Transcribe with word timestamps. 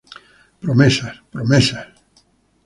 Promesas, 0.63 1.21
promesas. 1.31 1.87